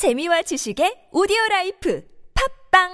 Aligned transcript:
재미와 0.00 0.40
지식의 0.40 1.12
오디오 1.12 1.36
라이프 1.50 2.02
팝빵 2.72 2.88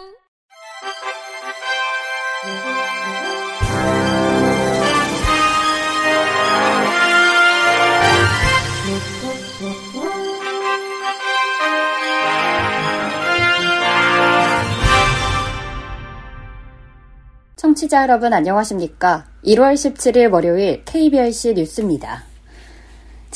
청취자 17.54 18.02
여러분 18.02 18.32
안녕하십니까? 18.32 19.27
1월 19.45 19.75
17일 19.75 20.32
월요일 20.32 20.84
KBRC 20.84 21.54
뉴스입니다. 21.54 22.36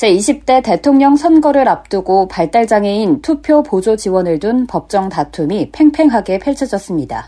제20대 0.01 0.63
대통령 0.63 1.15
선거를 1.15 1.67
앞두고 1.67 2.27
발달장애인 2.27 3.21
투표 3.21 3.61
보조 3.61 3.95
지원을 3.95 4.39
둔 4.39 4.65
법정 4.65 5.09
다툼이 5.09 5.69
팽팽하게 5.71 6.39
펼쳐졌습니다. 6.39 7.27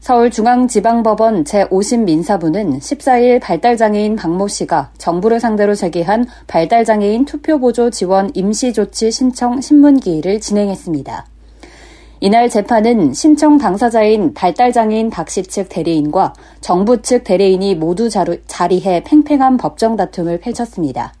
서울중앙지방법원 0.00 1.44
제50민사부는 1.44 2.78
14일 2.78 3.40
발달장애인 3.40 4.16
박모 4.16 4.48
씨가 4.48 4.90
정부를 4.98 5.40
상대로 5.40 5.74
제기한 5.74 6.26
발달장애인 6.46 7.24
투표보조 7.24 7.88
지원 7.88 8.30
임시조치 8.34 9.10
신청 9.10 9.62
신문기일을 9.62 10.40
진행했습니다. 10.40 11.26
이날 12.20 12.50
재판은 12.50 13.14
신청 13.14 13.56
당사자인 13.56 14.34
발달장애인 14.34 15.08
박 15.08 15.30
씨 15.30 15.42
측 15.44 15.70
대리인과 15.70 16.34
정부 16.60 17.00
측 17.00 17.24
대리인이 17.24 17.76
모두 17.76 18.10
자리해 18.10 19.04
팽팽한 19.04 19.56
법정 19.56 19.96
다툼을 19.96 20.40
펼쳤습니다. 20.40 21.14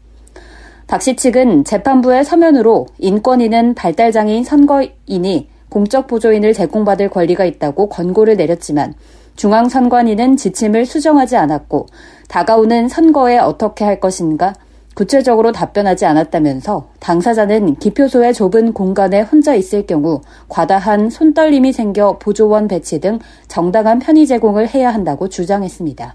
박 0.86 1.00
씨 1.00 1.16
측은 1.16 1.64
재판부의 1.64 2.24
서면으로 2.24 2.86
인권인은 2.98 3.74
발달장애인 3.74 4.44
선거인이 4.44 5.48
공적 5.68 6.06
보조인을 6.06 6.52
제공받을 6.52 7.08
권리가 7.10 7.44
있다고 7.44 7.88
권고를 7.88 8.36
내렸지만 8.36 8.94
중앙선관위는 9.36 10.36
지침을 10.36 10.86
수정하지 10.86 11.36
않았고 11.36 11.86
다가오는 12.28 12.88
선거에 12.88 13.38
어떻게 13.38 13.84
할 13.84 13.98
것인가 13.98 14.54
구체적으로 14.94 15.50
답변하지 15.50 16.06
않았다면서 16.06 16.86
당사자는 17.00 17.74
기표소의 17.76 18.32
좁은 18.32 18.72
공간에 18.72 19.22
혼자 19.22 19.56
있을 19.56 19.86
경우 19.86 20.20
과다한 20.48 21.10
손떨림이 21.10 21.72
생겨 21.72 22.18
보조원 22.20 22.68
배치 22.68 23.00
등 23.00 23.18
정당한 23.48 23.98
편의 23.98 24.26
제공을 24.28 24.68
해야 24.68 24.94
한다고 24.94 25.28
주장했습니다. 25.28 26.14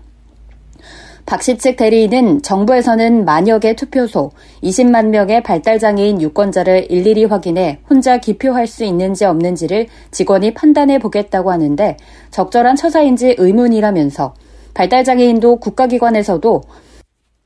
박씨 1.29 1.59
측 1.59 1.75
대리인은 1.75 2.41
정부에서는 2.41 3.23
개 3.61 3.75
투표소, 3.75 4.31
20만 4.63 5.09
명의 5.09 5.43
발달장애인 5.43 6.23
유권자를 6.23 6.87
일일이 6.89 7.25
확인해 7.25 7.81
혼자 7.87 8.17
기표할 8.17 8.65
수 8.65 8.83
있는지 8.83 9.25
없는지를 9.25 9.85
직원이 10.09 10.55
판단해 10.55 10.97
보겠다고 10.97 11.51
하는데 11.51 11.97
적절한 12.31 12.77
처사인지 12.77 13.35
의문이라면서 13.37 14.33
발달장애인도 14.73 15.57
국가기관에서도 15.57 16.63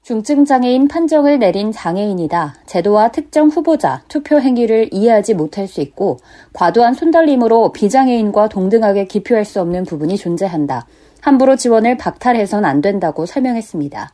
중증장애인 0.04 0.88
판정을 0.88 1.40
내린 1.40 1.74
장애인이다. 1.74 2.56
제도와 2.66 3.12
특정 3.12 3.50
후보자, 3.50 4.04
투표 4.08 4.40
행위를 4.40 4.92
이해하지 4.94 5.34
못할 5.34 5.68
수 5.68 5.82
있고 5.82 6.20
과도한 6.54 6.94
손달림으로 6.94 7.74
비장애인과 7.74 8.48
동등하게 8.48 9.08
기표할 9.08 9.44
수 9.44 9.60
없는 9.60 9.84
부분이 9.84 10.16
존재한다. 10.16 10.88
함부로 11.24 11.56
지원을 11.56 11.98
박탈해선 11.98 12.66
안 12.66 12.82
된다고 12.82 13.26
설명했습니다. 13.26 14.12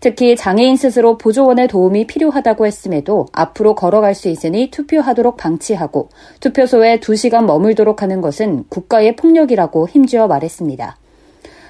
특히 0.00 0.36
장애인 0.36 0.76
스스로 0.76 1.16
보조원의 1.16 1.68
도움이 1.68 2.06
필요하다고 2.06 2.66
했음에도 2.66 3.26
앞으로 3.32 3.74
걸어갈 3.74 4.14
수 4.14 4.28
있으니 4.28 4.70
투표하도록 4.70 5.38
방치하고 5.38 6.10
투표소에 6.40 7.00
2시간 7.00 7.46
머물도록 7.46 8.02
하는 8.02 8.20
것은 8.20 8.64
국가의 8.68 9.16
폭력이라고 9.16 9.88
힘주어 9.88 10.26
말했습니다. 10.26 10.98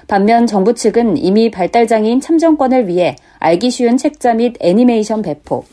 반면 0.07 0.45
정부 0.45 0.73
측은 0.73 1.15
이미 1.15 1.49
발달장애인 1.49 2.19
참정권을 2.19 2.89
위해 2.89 3.15
알기 3.39 3.71
쉬운 3.71 3.95
책자 3.95 4.33
및 4.33 4.57
애니메이션 4.59 5.21
배포, 5.21 5.63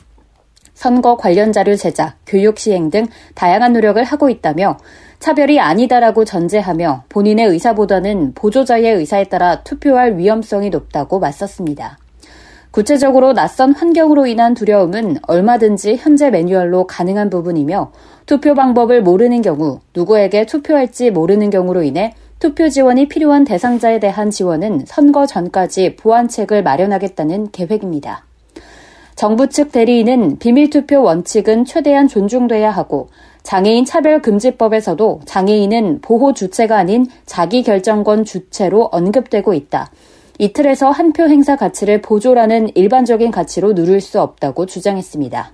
선거 0.74 1.16
관련 1.16 1.52
자료 1.52 1.74
제작, 1.76 2.16
교육 2.26 2.58
시행 2.58 2.90
등 2.90 3.06
다양한 3.34 3.72
노력을 3.72 4.02
하고 4.02 4.30
있다며 4.30 4.78
차별이 5.22 5.60
아니다라고 5.60 6.24
전제하며 6.24 7.04
본인의 7.08 7.46
의사보다는 7.46 8.32
보조자의 8.34 8.96
의사에 8.96 9.22
따라 9.22 9.62
투표할 9.62 10.18
위험성이 10.18 10.68
높다고 10.68 11.20
맞섰습니다. 11.20 11.96
구체적으로 12.72 13.32
낯선 13.32 13.72
환경으로 13.72 14.26
인한 14.26 14.54
두려움은 14.54 15.18
얼마든지 15.28 15.94
현재 15.94 16.30
매뉴얼로 16.30 16.88
가능한 16.88 17.30
부분이며 17.30 17.92
투표 18.26 18.56
방법을 18.56 19.02
모르는 19.02 19.42
경우 19.42 19.78
누구에게 19.94 20.44
투표할지 20.44 21.12
모르는 21.12 21.50
경우로 21.50 21.84
인해 21.84 22.14
투표 22.40 22.68
지원이 22.68 23.06
필요한 23.06 23.44
대상자에 23.44 24.00
대한 24.00 24.28
지원은 24.28 24.86
선거 24.86 25.26
전까지 25.26 25.94
보완책을 25.94 26.64
마련하겠다는 26.64 27.52
계획입니다. 27.52 28.24
정부 29.14 29.48
측 29.48 29.72
대리인은 29.72 30.38
비밀투표 30.38 31.02
원칙은 31.02 31.64
최대한 31.64 32.08
존중돼야 32.08 32.70
하고 32.70 33.08
장애인 33.42 33.84
차별금지법에서도 33.84 35.22
장애인은 35.26 36.00
보호 36.00 36.32
주체가 36.32 36.76
아닌 36.76 37.06
자기 37.26 37.62
결정권 37.62 38.24
주체로 38.24 38.84
언급되고 38.92 39.52
있다. 39.54 39.90
이 40.38 40.52
틀에서 40.52 40.90
한 40.90 41.12
표 41.12 41.24
행사 41.24 41.56
가치를 41.56 42.00
보조라는 42.02 42.70
일반적인 42.74 43.30
가치로 43.30 43.74
누릴 43.74 44.00
수 44.00 44.20
없다고 44.20 44.66
주장했습니다. 44.66 45.52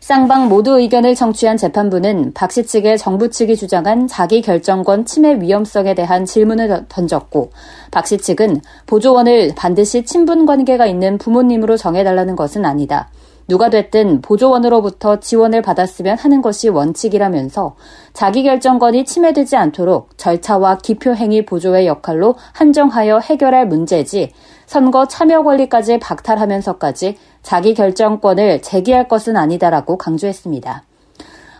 쌍방 0.00 0.48
모두 0.48 0.78
의견을 0.78 1.14
청취한 1.14 1.56
재판부는 1.56 2.32
박씨 2.34 2.66
측의 2.66 2.98
정부 2.98 3.30
측이 3.30 3.56
주장한 3.56 4.06
자기 4.06 4.42
결정권 4.42 5.04
침해 5.04 5.40
위험성에 5.40 5.94
대한 5.94 6.24
질문을 6.24 6.86
던졌고 6.88 7.50
박씨 7.90 8.18
측은 8.18 8.60
보조원을 8.86 9.52
반드시 9.56 10.04
친분 10.04 10.46
관계가 10.46 10.86
있는 10.86 11.18
부모님으로 11.18 11.76
정해달라는 11.76 12.36
것은 12.36 12.64
아니다. 12.64 13.08
누가 13.48 13.70
됐든 13.70 14.22
보조원으로부터 14.22 15.20
지원을 15.20 15.62
받았으면 15.62 16.18
하는 16.18 16.42
것이 16.42 16.68
원칙이라면서 16.68 17.76
자기결정권이 18.12 19.04
침해되지 19.04 19.56
않도록 19.56 20.18
절차와 20.18 20.78
기표행위 20.78 21.46
보조의 21.46 21.86
역할로 21.86 22.34
한정하여 22.52 23.20
해결할 23.20 23.68
문제지 23.68 24.32
선거 24.66 25.06
참여 25.06 25.42
권리까지 25.42 25.98
박탈하면서까지 25.98 27.16
자기 27.42 27.74
결정권을 27.74 28.62
제기할 28.62 29.08
것은 29.08 29.36
아니다라고 29.36 29.96
강조했습니다. 29.96 30.82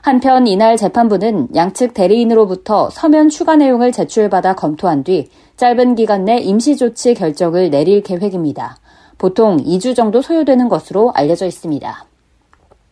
한편 0.03 0.47
이날 0.47 0.77
재판부는 0.77 1.49
양측 1.55 1.94
대리인으로부터 1.94 2.91
서면 2.91 3.28
추가 3.28 3.56
내용을 3.56 3.91
제출받아 3.91 4.55
검토한 4.55 5.03
뒤 5.03 5.28
짧은 5.56 5.94
기간 5.94 6.25
내 6.25 6.39
임시조치 6.39 7.15
결정을 7.15 7.71
내릴 7.71 8.03
계획입니다. 8.03 8.77
보통 9.19 9.56
2주 9.56 9.97
정도 9.97 10.23
소요되는 10.23 10.69
것으로 10.69 11.12
알려져 11.15 11.47
있습니다. 11.47 12.05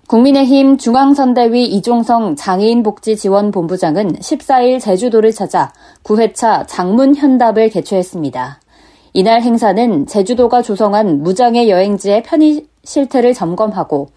국민의힘 0.09 0.77
중앙선대위 0.77 1.67
이종성 1.67 2.37
장애인복지지원본부장은 2.37 4.15
14일 4.15 4.81
제주도를 4.81 5.33
찾아 5.33 5.73
9회차 6.03 6.65
장문 6.67 7.15
현답을 7.15 7.71
개최했습니다. 7.71 8.61
이날 9.17 9.43
행사는 9.43 10.07
제주도가 10.07 10.61
조성한 10.61 11.23
무장애 11.23 11.69
여행지의 11.69 12.25
편의 12.25 12.67
실태를 12.83 13.33
점검하고 13.33 14.09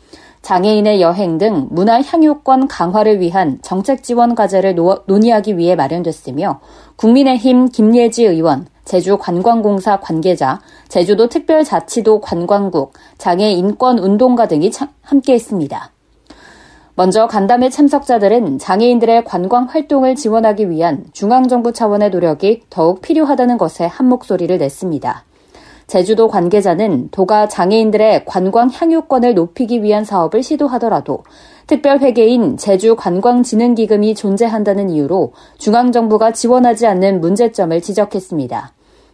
장애인의 0.42 1.02
여행 1.02 1.38
등 1.38 1.68
문화 1.70 2.02
향유권 2.02 2.68
강화를 2.68 3.20
위한 3.20 3.60
정책 3.62 4.02
지원 4.02 4.34
과제를 4.34 4.74
논의하기 5.06 5.60
위해 5.60 5.76
마련됐으며 5.76 6.62
국민의힘 6.96 7.70
김예지 7.70 8.26
의원, 8.26 8.66
제주관광공사 8.86 10.00
관계자, 10.00 10.62
제주도 10.88 11.30
특별자치도 11.30 12.22
관광국, 12.22 12.94
장애인권 13.20 14.00
운동가 14.00 14.48
등이 14.48 14.72
함께했습니다. 15.04 15.92
먼저 17.00 17.28
간담회 17.28 17.70
참석자들은 17.70 18.58
장애인들의 18.58 19.24
관광 19.24 19.66
활동을 19.66 20.16
지원하기 20.16 20.72
위한 20.72 21.06
중앙정부 21.14 21.72
차원의 21.72 22.10
노력이 22.10 22.64
더욱 22.72 23.04
필요하다는 23.04 23.60
것에 23.60 23.86
한 23.86 24.10
목소리를 24.10 24.58
냈습니다. 24.58 25.24
제주도 25.86 26.28
관계자는 26.28 27.10
도가 27.12 27.50
장애인들의 27.50 28.26
관광 28.26 28.72
향유권을 28.74 29.36
높이기 29.36 29.84
위한 29.84 30.06
사업을 30.06 30.42
시도하더라도 30.42 31.20
특별회계인 31.68 32.58
제주관광진흥기금이 32.58 34.16
존재한다는 34.16 34.90
이유로 34.90 35.34
중앙정부가 35.60 36.32
지원하지 36.32 36.88
않는 36.88 37.22
문제점을 37.22 37.80
지적했습니다. 37.80 38.74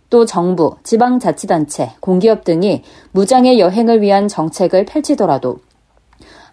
또 0.10 0.26
정부, 0.26 0.78
지방자치단체, 0.84 1.96
공기업 2.00 2.46
등이 2.46 2.84
무장애 3.12 3.60
여행을 3.60 4.02
위한 4.02 4.30
정책을 4.30 4.86
펼치더라도 4.86 5.58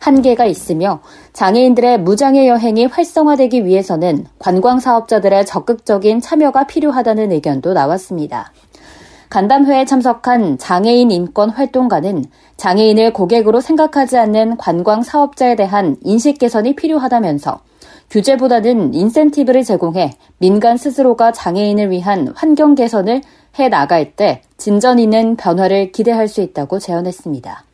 한계가 0.00 0.46
있으며 0.46 1.00
장애인들의 1.34 2.00
무장애 2.00 2.48
여행이 2.48 2.86
활성화되기 2.86 3.66
위해서는 3.66 4.26
관광 4.38 4.80
사업자들의 4.80 5.46
적극적인 5.46 6.20
참여가 6.20 6.66
필요하다는 6.66 7.30
의견도 7.32 7.74
나왔습니다. 7.74 8.52
간담회에 9.28 9.84
참석한 9.84 10.58
장애인 10.58 11.12
인권 11.12 11.50
활동가는 11.50 12.24
장애인을 12.56 13.12
고객으로 13.12 13.60
생각하지 13.60 14.18
않는 14.18 14.56
관광 14.56 15.02
사업자에 15.02 15.54
대한 15.54 15.96
인식 16.02 16.38
개선이 16.38 16.74
필요하다면서 16.74 17.60
규제보다는 18.10 18.92
인센티브를 18.92 19.62
제공해 19.62 20.14
민간 20.38 20.76
스스로가 20.76 21.30
장애인을 21.30 21.90
위한 21.90 22.32
환경 22.34 22.74
개선을 22.74 23.20
해 23.58 23.68
나갈 23.68 24.16
때 24.16 24.42
진전 24.56 24.98
있는 24.98 25.36
변화를 25.36 25.92
기대할 25.92 26.26
수 26.26 26.40
있다고 26.40 26.80
제언했습니다. 26.80 27.69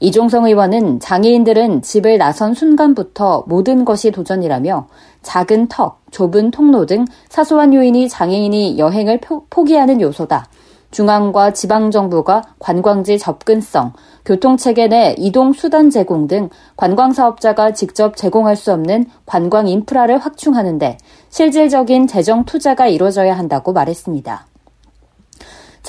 이종성 0.00 0.46
의원은 0.46 0.98
장애인들은 1.00 1.82
집을 1.82 2.16
나선 2.16 2.54
순간부터 2.54 3.44
모든 3.46 3.84
것이 3.84 4.10
도전이라며 4.10 4.88
작은 5.22 5.68
턱, 5.68 6.00
좁은 6.10 6.50
통로 6.50 6.86
등 6.86 7.04
사소한 7.28 7.74
요인이 7.74 8.08
장애인이 8.08 8.78
여행을 8.78 9.20
포기하는 9.50 10.00
요소다. 10.00 10.46
중앙과 10.90 11.52
지방정부가 11.52 12.42
관광지 12.58 13.18
접근성, 13.18 13.92
교통체계 14.24 14.88
내 14.88 15.14
이동 15.18 15.52
수단 15.52 15.90
제공 15.90 16.26
등 16.26 16.48
관광사업자가 16.76 17.72
직접 17.72 18.16
제공할 18.16 18.56
수 18.56 18.72
없는 18.72 19.04
관광 19.26 19.68
인프라를 19.68 20.18
확충하는데 20.18 20.96
실질적인 21.28 22.06
재정 22.06 22.44
투자가 22.44 22.88
이루어져야 22.88 23.36
한다고 23.38 23.72
말했습니다. 23.72 24.46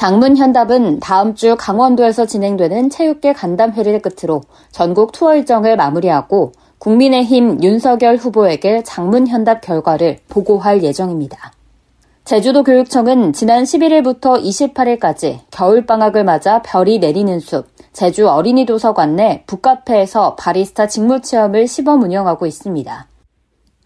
장문 0.01 0.35
현답은 0.35 0.99
다음 0.99 1.35
주 1.35 1.55
강원도에서 1.55 2.25
진행되는 2.25 2.89
체육계 2.89 3.33
간담회를 3.33 4.01
끝으로 4.01 4.41
전국 4.71 5.11
투어 5.11 5.35
일정을 5.35 5.75
마무리하고 5.77 6.53
국민의힘 6.79 7.61
윤석열 7.61 8.15
후보에게 8.15 8.81
장문 8.81 9.27
현답 9.27 9.61
결과를 9.61 10.17
보고할 10.27 10.81
예정입니다. 10.81 11.53
제주도 12.23 12.63
교육청은 12.63 13.33
지난 13.33 13.63
11일부터 13.63 14.43
28일까지 14.43 15.41
겨울방학을 15.51 16.23
맞아 16.23 16.63
별이 16.63 16.97
내리는 16.97 17.39
숲, 17.39 17.67
제주 17.93 18.27
어린이 18.27 18.65
도서관 18.65 19.15
내 19.15 19.43
북카페에서 19.45 20.35
바리스타 20.35 20.87
직무 20.87 21.21
체험을 21.21 21.67
시범 21.67 22.01
운영하고 22.01 22.47
있습니다. 22.47 23.10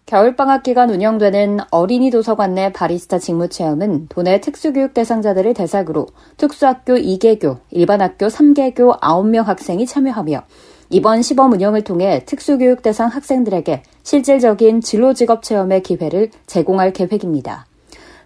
겨울방학 0.06 0.62
기간 0.62 0.90
운영되는 0.90 1.58
어린이 1.72 2.10
도서관 2.10 2.54
내 2.54 2.72
바리스타 2.72 3.18
직무 3.18 3.48
체험은 3.48 4.06
도내 4.08 4.40
특수교육 4.40 4.94
대상자들을 4.94 5.52
대상으로 5.52 6.06
특수학교 6.36 6.94
2개교, 6.94 7.58
일반학교 7.72 8.28
3개교 8.28 9.00
9명 9.00 9.42
학생이 9.42 9.84
참여하며 9.84 10.44
이번 10.90 11.22
시범 11.22 11.50
운영을 11.50 11.82
통해 11.82 12.22
특수교육 12.24 12.82
대상 12.82 13.08
학생들에게 13.08 13.82
실질적인 14.04 14.80
진로 14.80 15.12
직업 15.12 15.42
체험의 15.42 15.82
기회를 15.82 16.30
제공할 16.46 16.92
계획입니다. 16.92 17.66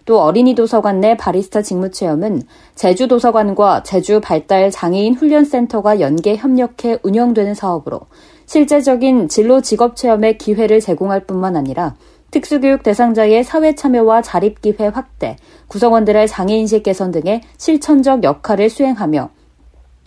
또 0.05 0.21
어린이 0.21 0.55
도서관 0.55 0.99
내 0.99 1.15
바리스타 1.15 1.61
직무 1.61 1.91
체험은 1.91 2.43
제주 2.75 3.07
도서관과 3.07 3.83
제주 3.83 4.19
발달 4.19 4.71
장애인 4.71 5.15
훈련센터가 5.15 5.99
연계 5.99 6.35
협력해 6.35 6.99
운영되는 7.03 7.53
사업으로 7.53 8.01
실제적인 8.45 9.29
진로 9.29 9.61
직업 9.61 9.95
체험의 9.95 10.37
기회를 10.37 10.79
제공할 10.79 11.25
뿐만 11.25 11.55
아니라 11.55 11.95
특수교육 12.31 12.83
대상자의 12.83 13.43
사회 13.43 13.75
참여와 13.75 14.21
자립 14.21 14.61
기회 14.61 14.87
확대, 14.87 15.35
구성원들의 15.67 16.27
장애 16.29 16.55
인식 16.55 16.83
개선 16.83 17.11
등의 17.11 17.41
실천적 17.57 18.23
역할을 18.23 18.69
수행하며 18.69 19.29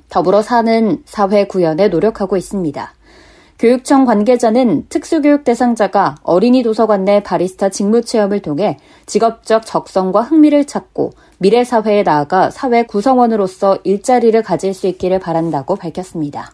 더불어 0.09 0.43
사는 0.43 1.03
사회 1.05 1.47
구현에 1.47 1.89
노력하고 1.89 2.37
있습니다. 2.37 2.94
교육청 3.59 4.05
관계자는 4.05 4.87
특수교육 4.89 5.45
대상자가 5.45 6.17
어린이 6.23 6.63
도서관 6.63 7.05
내 7.05 7.23
바리스타 7.23 7.69
직무 7.69 8.03
체험을 8.03 8.43
통해 8.43 8.79
직업적 9.07 9.65
적성과 9.65 10.23
흥미를 10.23 10.65
찾고 10.65 11.13
미래 11.39 11.63
사회에 11.63 12.03
나아가 12.03 12.51
사회 12.51 12.83
구성원으로서 12.85 13.79
일자리를 13.85 14.43
가질 14.43 14.75
수 14.75 14.87
있기를 14.89 15.21
바란다고 15.21 15.77
밝혔습니다. 15.77 16.53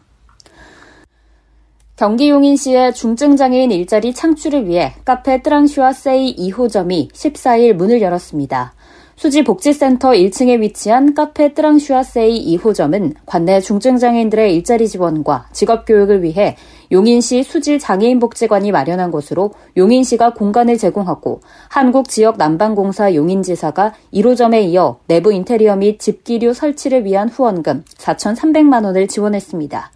경기 1.96 2.30
용인시의 2.30 2.94
중증장애인 2.94 3.70
일자리 3.72 4.14
창출을 4.14 4.66
위해 4.66 4.94
카페 5.04 5.42
뜨랑슈와 5.42 5.92
세이 5.92 6.34
2호점이 6.36 7.12
14일 7.12 7.74
문을 7.74 8.00
열었습니다. 8.00 8.72
수지복지센터 9.20 10.12
1층에 10.12 10.60
위치한 10.62 11.12
카페 11.12 11.52
뜨랑슈아세이 11.52 12.56
2호점은 12.56 13.12
관내 13.26 13.60
중증장애인들의 13.60 14.54
일자리 14.54 14.88
지원과 14.88 15.48
직업교육을 15.52 16.22
위해 16.22 16.56
용인시 16.90 17.42
수지장애인복지관이 17.42 18.72
마련한 18.72 19.10
곳으로 19.10 19.50
용인시가 19.76 20.32
공간을 20.32 20.78
제공하고 20.78 21.42
한국지역 21.68 22.38
난방공사 22.38 23.14
용인지사가 23.14 23.92
1호점에 24.14 24.64
이어 24.64 25.00
내부 25.06 25.34
인테리어 25.34 25.76
및 25.76 26.00
집기류 26.00 26.54
설치를 26.54 27.04
위한 27.04 27.28
후원금 27.28 27.84
4,300만 27.98 28.86
원을 28.86 29.06
지원했습니다. 29.06 29.92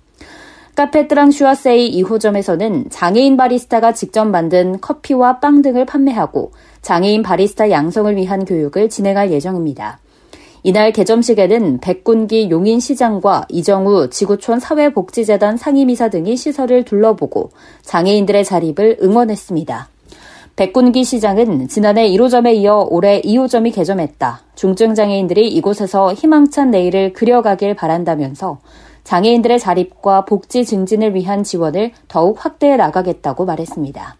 카페 0.75 1.07
뜨랑슈아세이 1.07 2.03
2호점에서는 2.03 2.89
장애인 2.91 3.37
바리스타가 3.37 3.93
직접 3.93 4.25
만든 4.25 4.81
커피와 4.81 5.39
빵 5.39 5.63
등을 5.63 5.87
판매하고 5.87 6.51
장애인 6.85 7.23
바리스타 7.23 7.71
양성을 7.71 8.15
위한 8.15 8.45
교육을 8.45 8.91
진행할 8.91 9.33
예정입니다. 9.33 10.01
이날 10.63 10.93
개점식에는 10.93 11.81
백군기 11.81 12.51
용인시장과 12.51 13.47
이정우 13.49 14.11
지구촌 14.11 14.61
사회복지재단 14.61 15.57
상임이사 15.57 16.11
등이 16.11 16.37
시설을 16.37 16.85
둘러보고 16.85 17.51
장애인들의 17.83 18.45
자립을 18.45 18.99
응원했습니다. 19.03 19.89
백군기 20.57 21.05
시장은 21.05 21.69
지난해 21.69 22.07
1호점에 22.11 22.55
이어 22.55 22.87
올해 22.91 23.23
2호점이 23.23 23.75
개점했다. 23.75 24.43
중증장애인들이 24.55 25.49
이곳에서 25.49 26.13
희망찬 26.13 26.71
내일을 26.71 27.15
그려가길 27.15 27.77
바란다면서 27.77 28.59
장애인들의 29.05 29.59
자립과 29.59 30.27
복지 30.27 30.67
증진을 30.67 31.15
위한 31.15 31.45
지원을 31.45 31.93
더욱 32.09 32.45
확대해 32.45 32.77
나가겠다고 32.77 33.47
말했습니다. 33.47 34.17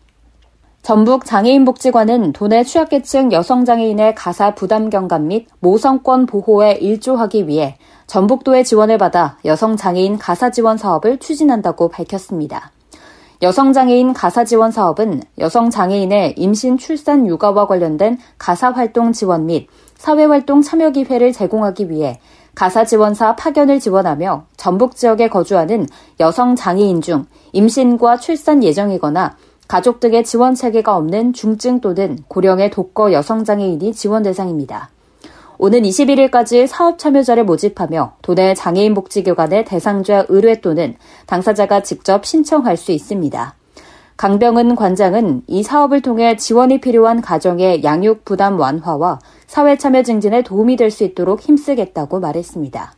전북 0.85 1.25
장애인복지관은 1.25 2.35
도내 2.35 2.63
취약계층 2.63 3.33
여성장애인의 3.33 4.15
가사 4.15 4.55
부담 4.55 4.91
경감 4.91 5.29
및 5.29 5.47
모성권 5.61 6.27
보호에 6.27 6.73
일조하기 6.73 7.49
위해 7.49 7.79
전북도의 8.07 8.65
지원을 8.65 8.99
받아 8.99 9.39
여성장애인 9.47 10.19
가사 10.19 10.51
지원 10.51 10.77
사업을 10.77 11.17
추진한다고 11.21 11.89
밝혔습니다. 11.89 12.71
여성장애인 13.41 14.13
가사 14.13 14.45
지원 14.45 14.71
사업은 14.71 15.23
여성장애인의 15.39 16.35
임신, 16.37 16.77
출산, 16.77 17.27
육아와 17.27 17.67
관련된 17.67 18.19
가사 18.37 18.71
활동 18.71 19.13
지원 19.13 19.47
및 19.47 19.69
사회활동 19.97 20.61
참여 20.61 20.91
기회를 20.91 21.33
제공하기 21.33 21.89
위해 21.89 22.21
가사 22.55 22.85
지원사 22.85 23.37
파견을 23.37 23.81
지원하며 23.81 24.45
전북 24.59 24.97
지역에 24.97 25.29
거주하는 25.29 25.89
여성 26.21 26.55
장애인 26.55 27.01
중 27.01 27.25
임신과 27.53 28.19
출산 28.19 28.63
예정이거나 28.63 29.35
가족 29.69 30.01
등의 30.01 30.25
지원 30.25 30.55
체계가 30.55 30.97
없는 30.97 31.33
중증 31.33 31.81
또는 31.81 32.19
고령의 32.29 32.71
독거 32.71 33.13
여성 33.13 33.45
장애인이 33.45 33.93
지원 33.95 34.23
대상입니다. 34.23 34.91
오는 35.57 35.83
21일까지 35.83 36.67
사업 36.67 36.99
참여자를 36.99 37.45
모집하며 37.45 38.17
도내 38.23 38.55
장애인 38.55 38.93
복지교관의 38.95 39.65
대상자 39.65 40.27
의뢰 40.29 40.61
또는 40.61 40.97
당사자가 41.27 41.83
직접 41.83 42.27
신청할 42.27 42.77
수 42.77 42.93
있습니다. 42.93 43.55
강병은 44.17 44.77
관장은 44.77 45.43
이 45.47 45.63
사업을 45.63 46.03
통해 46.03 46.37
지원이 46.37 46.81
필요한 46.81 47.21
가정의 47.21 47.83
양육 47.83 48.25
부담 48.25 48.61
완화와 48.61 49.19
사회 49.47 49.77
참여 49.77 50.03
증진에 50.03 50.43
도움이 50.43 50.77
될 50.77 50.91
수 50.91 51.05
있도록 51.05 51.41
힘쓰겠다고 51.41 52.21
말했습니다. 52.21 52.95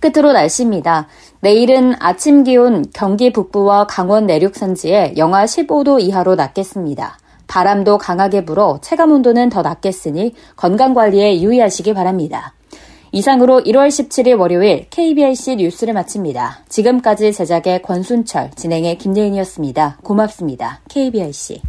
끝으로 0.00 0.32
날씨입니다. 0.32 1.08
내일은 1.40 1.94
아침 1.98 2.44
기온 2.44 2.84
경기 2.92 3.32
북부와 3.32 3.86
강원 3.86 4.26
내륙 4.26 4.56
산지에 4.56 5.14
영하 5.16 5.44
15도 5.44 6.00
이하로 6.00 6.34
낮겠습니다. 6.34 7.18
바람도 7.46 7.98
강하게 7.98 8.44
불어 8.44 8.78
체감 8.82 9.12
온도는 9.12 9.48
더 9.48 9.62
낮겠으니 9.62 10.34
건강 10.56 10.94
관리에 10.94 11.40
유의하시기 11.40 11.94
바랍니다. 11.94 12.54
이상으로 13.12 13.60
1월 13.60 13.88
17일 13.88 14.38
월요일 14.38 14.86
KBIC 14.90 15.56
뉴스를 15.56 15.94
마칩니다. 15.94 16.64
지금까지 16.68 17.32
제작의 17.32 17.82
권순철, 17.82 18.50
진행의 18.56 18.98
김예인이었습니다. 18.98 19.98
고맙습니다. 20.02 20.80
KBIC. 20.88 21.62